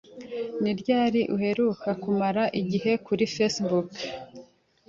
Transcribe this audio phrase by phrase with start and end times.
[0.61, 3.87] Ni ryari uheruka kumara igihe kuri Facebook?